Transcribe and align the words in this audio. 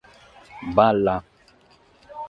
Balla! 0.75 1.15